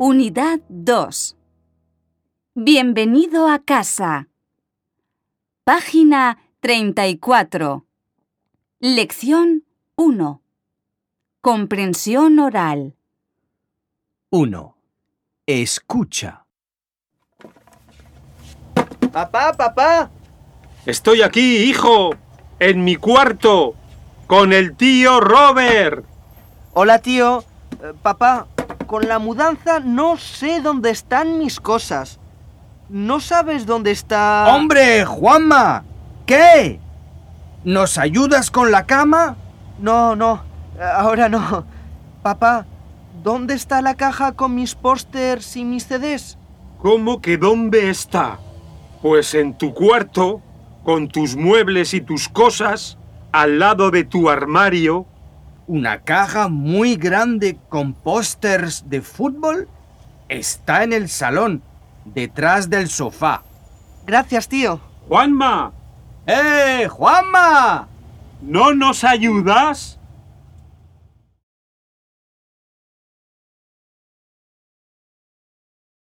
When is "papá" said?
19.12-19.52, 19.54-20.10, 28.00-28.46, 42.22-42.64